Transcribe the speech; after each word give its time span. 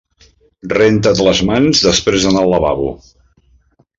Renta't 0.71 1.21
les 1.27 1.41
mans 1.51 1.83
després 1.89 2.25
d'anar 2.27 2.43
al 2.45 2.51
lavabo. 2.55 2.91